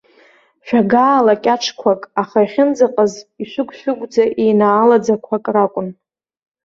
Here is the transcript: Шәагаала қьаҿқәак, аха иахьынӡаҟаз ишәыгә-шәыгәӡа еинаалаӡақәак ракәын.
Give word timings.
Шәагаала 0.65 1.35
қьаҿқәак, 1.43 2.01
аха 2.21 2.37
иахьынӡаҟаз 2.41 3.13
ишәыгә-шәыгәӡа 3.41 4.23
еинаалаӡақәак 4.43 5.45
ракәын. 5.53 5.87